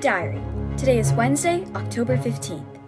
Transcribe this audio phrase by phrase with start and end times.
[0.00, 0.42] Diary,
[0.76, 2.80] today is Wednesday, October 15th.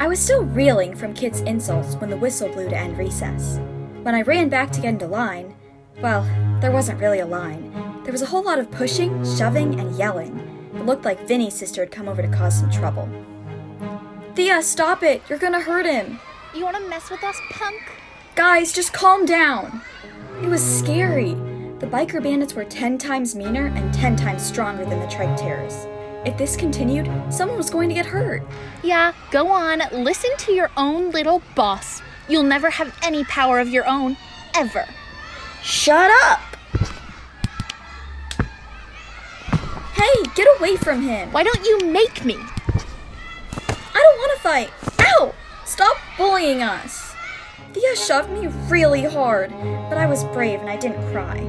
[0.00, 3.58] I was still reeling from Kit's insults when the whistle blew to end recess.
[4.02, 5.54] When I ran back to get into line,
[6.00, 6.22] well,
[6.60, 7.70] there wasn't really a line.
[8.02, 10.38] There was a whole lot of pushing, shoving, and yelling.
[10.74, 13.08] It looked like Vinny's sister had come over to cause some trouble.
[14.34, 15.22] Thea, stop it!
[15.28, 16.18] You're gonna hurt him!
[16.54, 17.80] You wanna mess with us, punk?
[18.36, 19.82] Guys, just calm down!
[20.42, 21.34] It was scary.
[21.78, 25.86] The biker bandits were 10 times meaner and 10 times stronger than the trike terrorists.
[26.24, 28.42] If this continued, someone was going to get hurt.
[28.82, 29.82] Yeah, go on.
[29.92, 32.00] Listen to your own little boss.
[32.28, 34.16] You'll never have any power of your own,
[34.54, 34.86] ever.
[35.62, 36.40] Shut up!
[39.94, 41.30] Hey, get away from him!
[41.32, 42.36] Why don't you make me?
[42.36, 44.70] I don't want to fight!
[45.00, 45.34] Ow!
[45.66, 47.14] Stop bullying us!
[47.74, 49.50] Thea shoved me really hard,
[49.88, 51.40] but I was brave and I didn't cry.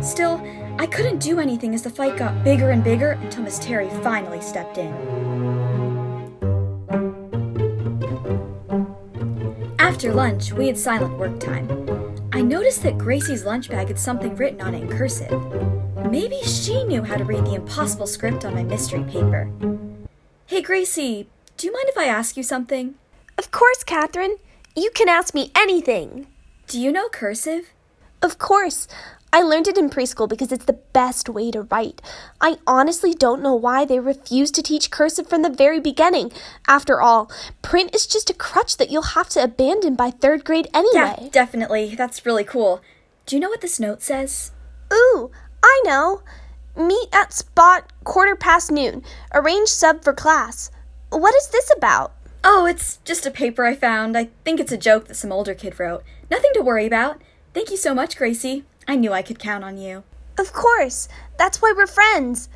[0.00, 0.38] Still,
[0.78, 4.40] I couldn't do anything as the fight got bigger and bigger until Miss Terry finally
[4.40, 4.92] stepped in.
[9.78, 11.68] After lunch, we had silent work time.
[12.32, 15.30] I noticed that Gracie's lunch bag had something written on it in cursive.
[16.10, 19.50] Maybe she knew how to read the impossible script on my mystery paper.
[20.46, 22.94] Hey, Gracie, do you mind if I ask you something?
[23.38, 24.36] Of course, Katherine.
[24.74, 26.26] You can ask me anything.
[26.66, 27.72] Do you know cursive?
[28.22, 28.88] Of course.
[29.32, 32.02] I learned it in preschool because it's the best way to write.
[32.40, 36.32] I honestly don't know why they refused to teach cursive from the very beginning.
[36.68, 37.30] After all,
[37.62, 41.16] print is just a crutch that you'll have to abandon by third grade anyway.
[41.18, 41.94] Yeah, definitely.
[41.94, 42.82] That's really cool.
[43.24, 44.52] Do you know what this note says?
[44.92, 45.30] Ooh,
[45.62, 46.22] I know.
[46.76, 49.02] Meet at spot quarter past noon.
[49.32, 50.70] Arrange sub for class.
[51.08, 52.12] What is this about?
[52.44, 54.16] Oh, it's just a paper I found.
[54.16, 56.02] I think it's a joke that some older kid wrote.
[56.30, 57.22] Nothing to worry about.
[57.54, 58.64] Thank you so much, Gracie.
[58.86, 60.04] I knew I could count on you.
[60.38, 61.08] Of course.
[61.38, 62.48] That's why we're friends.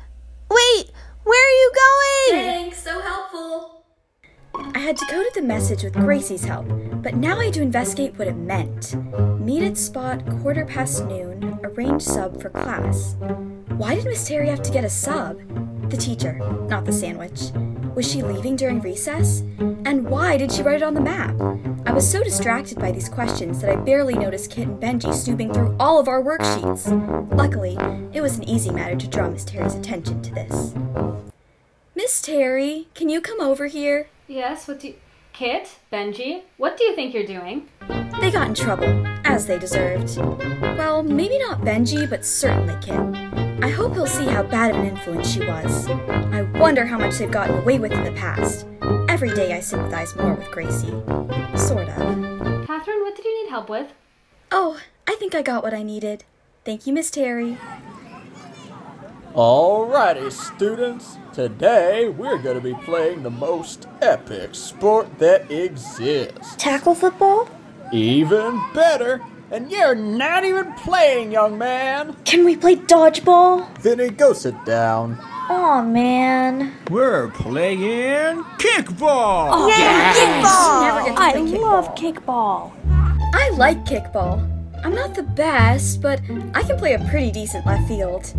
[0.49, 0.91] Wait,
[1.23, 2.43] where are you going?
[2.45, 3.85] Thanks, so helpful.
[4.73, 6.65] I had decoded the message with Gracie's help,
[7.03, 8.95] but now I had to investigate what it meant.
[9.39, 13.15] Meet at spot quarter past noon, arrange sub for class.
[13.77, 15.39] Why did Miss Terry have to get a sub?
[15.91, 17.51] The teacher, not the sandwich.
[17.97, 19.39] Was she leaving during recess?
[19.57, 21.33] And why did she write it on the map?
[21.87, 25.51] I was so distracted by these questions that I barely noticed Kit and Benji snooping
[25.51, 26.85] through all of our worksheets.
[27.35, 27.75] Luckily,
[28.13, 30.75] it was an easy matter to draw Miss Terry's attention to this.
[31.95, 34.09] Miss Terry, can you come over here?
[34.27, 34.95] Yes, what do you.
[35.33, 35.79] Kit?
[35.91, 36.43] Benji?
[36.57, 37.67] What do you think you're doing?
[38.21, 40.17] They got in trouble, as they deserved.
[40.77, 43.46] Well, maybe not Benji, but certainly Kit.
[43.59, 45.87] I hope he'll see how bad of an influence she was.
[45.87, 48.67] I wonder how much they've gotten away with in the past.
[49.09, 50.93] Every day I sympathize more with Gracie.
[51.57, 52.67] Sort of.
[52.67, 53.93] Katherine, what did you need help with?
[54.51, 56.23] Oh, I think I got what I needed.
[56.65, 57.57] Thank you, Miss Terry.
[59.33, 61.17] Alrighty, students.
[61.33, 66.55] Today we're going to be playing the most epic sport that exists.
[66.57, 67.49] Tackle football?
[67.91, 69.21] Even better.
[69.49, 72.17] And you're not even playing, young man.
[72.25, 73.77] Can we play dodgeball?
[73.77, 75.17] Vinny, go sit down.
[75.49, 76.73] Aw, man.
[76.89, 79.49] We're playing kickball.
[79.53, 80.81] Oh, yeah, kickball!
[80.81, 82.73] Never get to I play love kickball.
[83.33, 84.45] I like kickball.
[84.83, 86.19] I'm not the best, but
[86.53, 88.33] I can play a pretty decent left field.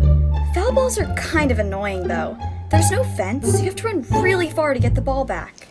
[0.53, 2.37] Foul balls are kind of annoying, though.
[2.69, 5.67] There's no fence, you have to run really far to get the ball back.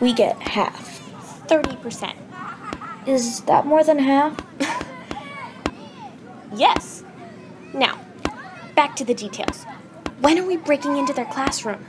[0.00, 1.00] We get half.
[1.48, 2.14] 30%.
[3.06, 4.36] Is that more than half?
[6.54, 7.04] Yes.
[7.74, 7.98] Now,
[8.74, 9.64] back to the details.
[10.20, 11.84] When are we breaking into their classroom?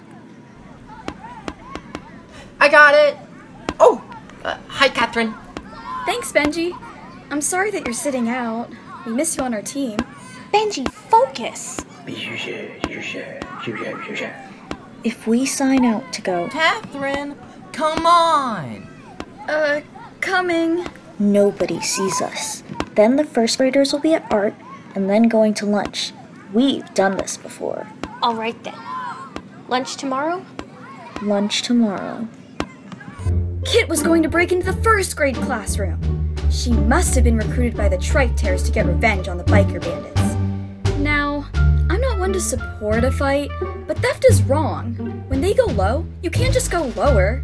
[2.59, 3.18] I got it.
[3.79, 4.03] Oh,
[4.44, 5.34] uh, hi, Katherine.
[6.06, 6.72] Thanks, Benji.
[7.29, 8.69] I'm sorry that you're sitting out.
[9.06, 9.97] We miss you on our team.
[10.53, 11.79] Benji, focus.
[15.03, 17.35] If we sign out to go, Katherine,
[17.73, 18.88] come on.
[19.50, 19.81] Uh,
[20.22, 20.85] coming.
[21.19, 22.62] nobody sees us.
[22.95, 24.53] Then the first graders will be at art
[24.95, 26.11] and then going to lunch.
[26.53, 27.87] We've done this before.
[28.21, 28.75] All right then.
[29.67, 30.45] Lunch tomorrow?
[31.23, 32.28] Lunch tomorrow.
[33.66, 36.35] Kit was going to break into the first grade classroom.
[36.51, 39.81] She must have been recruited by the Trike Tears to get revenge on the biker
[39.81, 40.99] bandits.
[40.99, 43.49] Now, I'm not one to support a fight,
[43.87, 44.93] but theft is wrong.
[45.28, 47.43] When they go low, you can't just go lower.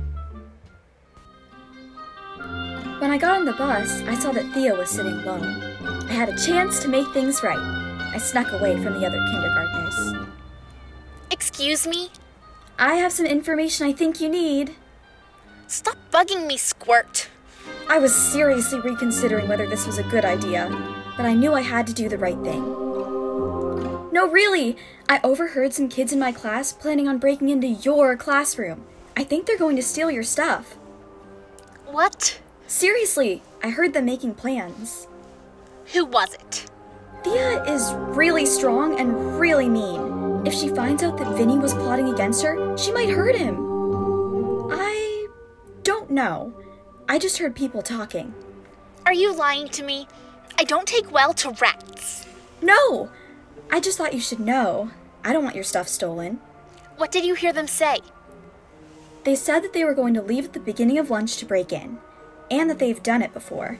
[3.00, 5.64] When I got on the bus, I saw that Thea was sitting alone.
[6.10, 7.58] I had a chance to make things right.
[8.14, 10.28] I snuck away from the other kindergartners.
[11.32, 12.10] Excuse me?
[12.78, 14.76] I have some information I think you need.
[15.68, 17.30] Stop bugging me, Squirt.
[17.88, 20.68] I was seriously reconsidering whether this was a good idea,
[21.16, 22.64] but I knew I had to do the right thing.
[24.12, 24.76] No, really.
[25.08, 28.84] I overheard some kids in my class planning on breaking into your classroom.
[29.16, 30.74] I think they're going to steal your stuff.
[31.86, 32.42] What?
[32.70, 35.08] Seriously, I heard them making plans.
[35.94, 36.70] Who was it?
[37.24, 40.46] Thea is really strong and really mean.
[40.46, 43.58] If she finds out that Vinny was plotting against her, she might hurt him.
[44.72, 45.28] I
[45.82, 46.54] don't know.
[47.10, 48.36] I just heard people talking.
[49.08, 50.08] Are you lying to me?
[50.60, 52.28] I don't take well to rats.
[52.62, 53.10] No!
[53.72, 54.92] I just thought you should know.
[55.24, 56.40] I don't want your stuff stolen.
[56.98, 57.98] What did you hear them say?
[59.24, 61.74] They said that they were going to leave at the beginning of lunch to break
[61.74, 61.98] in,
[62.52, 63.80] and that they've done it before.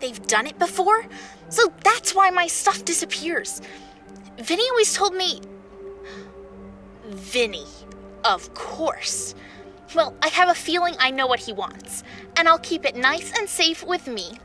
[0.00, 1.06] They've done it before?
[1.48, 3.60] So that's why my stuff disappears.
[4.38, 5.40] Vinny always told me.
[7.06, 7.66] Vinny,
[8.24, 9.34] of course.
[9.94, 12.04] Well, I have a feeling I know what he wants,
[12.36, 14.38] and I'll keep it nice and safe with me.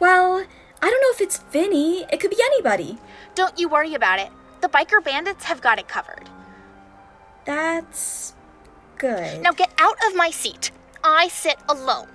[0.00, 0.44] Well,
[0.82, 2.04] I don't know if it's Vinny.
[2.12, 2.98] It could be anybody.
[3.34, 4.28] Don't you worry about it.
[4.60, 6.28] The biker bandits have got it covered.
[7.44, 8.34] That's
[8.98, 9.40] good.
[9.40, 10.72] Now get out of my seat.
[11.06, 12.08] I sit alone.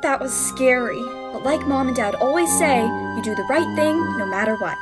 [0.00, 1.02] That was scary.
[1.34, 4.78] But like mom and dad always say, you do the right thing no matter what.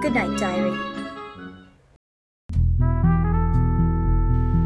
[0.00, 0.72] Good night, diary.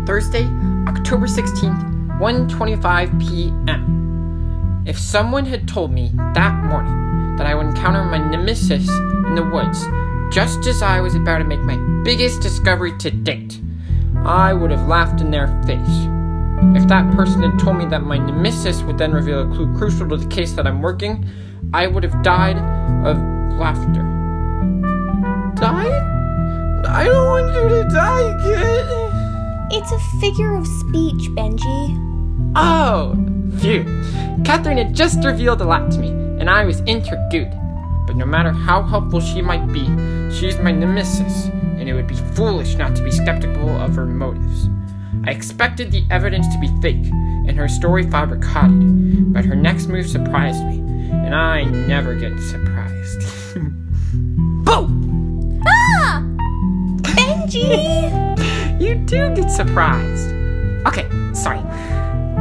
[0.06, 0.44] Thursday,
[0.86, 4.84] October 16th, 1:25 p.m.
[4.86, 9.42] If someone had told me that morning that I would encounter my nemesis in the
[9.42, 9.84] woods
[10.32, 13.60] just as I was about to make my biggest discovery to date,
[14.24, 16.19] I would have laughed in their face.
[16.76, 20.08] If that person had told me that my nemesis would then reveal a clue crucial
[20.08, 21.26] to the case that I'm working,
[21.72, 22.56] I would have died
[23.06, 23.16] of
[23.58, 24.02] laughter.
[25.56, 26.06] Died?
[26.86, 29.10] I don't want you to die, kid.
[29.72, 32.52] It's a figure of speech, Benji.
[32.56, 33.14] Oh,
[33.58, 33.84] phew.
[34.44, 37.50] Katherine had just revealed a lot to me, and I was interviewed.
[38.06, 39.84] But no matter how helpful she might be,
[40.34, 41.46] she's my nemesis,
[41.78, 44.68] and it would be foolish not to be skeptical of her motives.
[45.24, 47.06] I expected the evidence to be fake
[47.46, 50.78] and her story fabricated, but her next move surprised me,
[51.10, 53.20] and I never get surprised.
[54.64, 55.60] Boo!
[55.66, 56.22] Ah!
[57.02, 58.26] Benji!
[58.80, 60.30] You do get surprised.
[60.86, 61.60] Okay, sorry.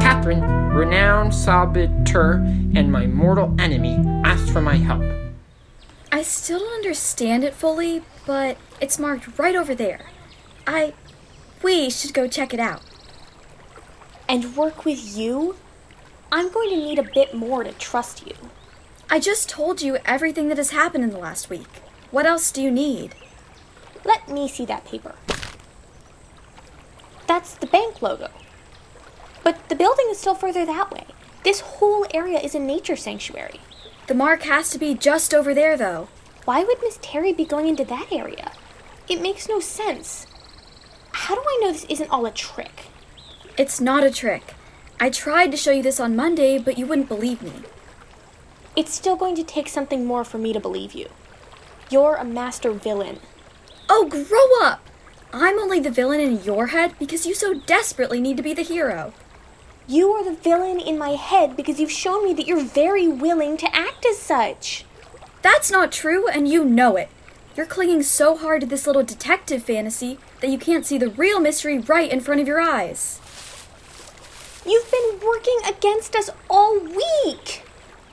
[0.00, 0.40] Katherine,
[0.70, 2.36] renowned saboteur
[2.74, 5.04] and my mortal enemy, asked for my help.
[6.10, 10.06] I still don't understand it fully, but it's marked right over there.
[10.66, 10.94] I.
[11.62, 12.82] We should go check it out.
[14.28, 15.56] And work with you?
[16.32, 18.34] I'm going to need a bit more to trust you.
[19.10, 21.82] I just told you everything that has happened in the last week.
[22.10, 23.14] What else do you need?
[24.04, 25.14] Let me see that paper.
[27.26, 28.28] That's the bank logo.
[29.42, 31.06] But the building is still further that way.
[31.42, 33.60] This whole area is a nature sanctuary.
[34.06, 36.08] The mark has to be just over there, though.
[36.44, 38.52] Why would Miss Terry be going into that area?
[39.08, 40.26] It makes no sense.
[41.12, 42.86] How do I know this isn't all a trick?
[43.56, 44.54] It's not a trick.
[44.98, 47.52] I tried to show you this on Monday, but you wouldn't believe me.
[48.76, 51.08] It's still going to take something more for me to believe you.
[51.90, 53.18] You're a master villain.
[53.88, 54.88] Oh, grow up!
[55.32, 58.62] I'm only the villain in your head because you so desperately need to be the
[58.62, 59.12] hero.
[59.86, 63.56] You are the villain in my head because you've shown me that you're very willing
[63.56, 64.84] to act as such.
[65.42, 67.08] That's not true, and you know it.
[67.56, 71.40] You're clinging so hard to this little detective fantasy that you can't see the real
[71.40, 73.20] mystery right in front of your eyes.
[74.64, 77.62] You've been working against us all week.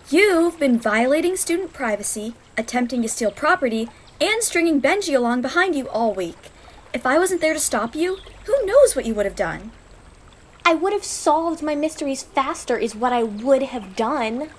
[0.09, 5.88] You've been violating student privacy, attempting to steal property, and stringing Benji along behind you
[5.89, 6.50] all week.
[6.93, 9.71] If I wasn't there to stop you, who knows what you would have done?
[10.65, 14.50] I would have solved my mysteries faster, is what I would have done.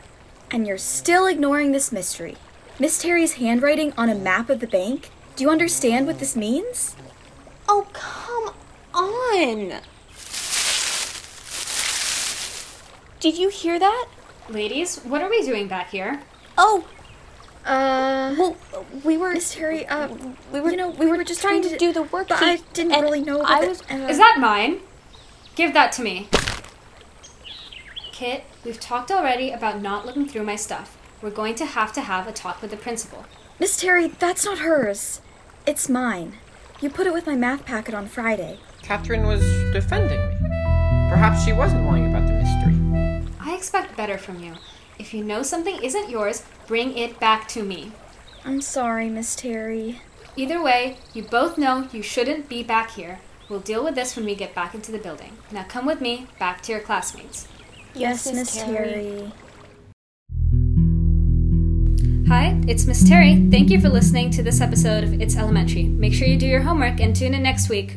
[0.50, 2.36] And you're still ignoring this mystery.
[2.78, 5.10] Miss Terry's handwriting on a map of the bank?
[5.36, 6.94] Do you understand what this means?
[7.68, 8.54] Oh, come
[8.94, 9.80] on.
[13.20, 14.06] Did you hear that?
[14.48, 16.22] Ladies, what are we doing back here?
[16.56, 16.84] Oh,
[17.66, 18.56] Uh, well,
[19.04, 19.32] we were.
[19.34, 20.08] Miss Terry, uh,
[20.52, 20.70] we were.
[20.70, 22.28] you know, we, were, just trying to, do the work.
[22.28, 23.42] but I didn't and really know.
[23.42, 23.82] I that- was.
[23.90, 24.80] uh, Is that mine?
[25.54, 26.28] Give that to me.
[28.12, 30.96] Kit, we've talked already about not looking through my stuff.
[31.20, 33.24] We're going to have to have a talk with the principal.
[33.58, 35.20] Miss Terry, that's not hers.
[35.66, 36.34] It's mine.
[36.80, 38.58] You put it with my math packet on Friday.
[38.82, 39.40] Katherine was
[39.72, 40.48] defending me.
[41.10, 43.34] Perhaps she wasn't lying about the mystery.
[43.40, 44.54] I expect better from you.
[44.98, 47.90] If you know something isn't yours, bring it back to me.
[48.44, 50.00] I'm sorry, Miss Terry.
[50.36, 53.18] Either way, you both know you shouldn't be back here.
[53.48, 55.38] We'll deal with this when we get back into the building.
[55.50, 57.48] Now come with me back to your classmates.
[57.94, 59.32] Yes, Miss Terry.
[62.28, 63.48] Hi, it's Miss Terry.
[63.50, 65.84] Thank you for listening to this episode of It's Elementary.
[65.84, 67.96] Make sure you do your homework and tune in next week.